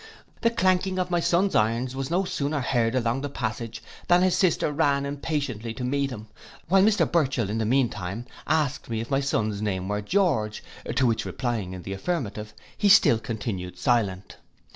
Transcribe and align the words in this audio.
The 0.41 0.49
clanking 0.49 0.97
of 0.97 1.11
my 1.11 1.19
son's 1.19 1.53
irons 1.53 1.95
was 1.95 2.09
no 2.09 2.23
sooner 2.23 2.59
heard 2.59 2.95
along 2.95 3.21
the 3.21 3.29
passage, 3.29 3.83
than 4.07 4.23
his 4.23 4.35
sister 4.35 4.71
ran 4.71 5.05
impatiently 5.05 5.75
to 5.75 5.83
meet 5.83 6.09
him; 6.09 6.25
while 6.67 6.81
Mr 6.81 7.05
Burchell, 7.05 7.51
in 7.51 7.59
the 7.59 7.67
mean 7.67 7.87
time, 7.87 8.25
asked 8.47 8.89
me 8.89 8.99
if 8.99 9.11
my 9.11 9.19
son's 9.19 9.61
name 9.61 9.87
were 9.87 10.01
George, 10.01 10.63
to 10.95 11.05
which 11.05 11.23
replying 11.25 11.73
in 11.73 11.83
the 11.83 11.93
affirmative, 11.93 12.51
he 12.75 12.89
still 12.89 13.19
continued 13.19 13.77
silent. 13.77 14.37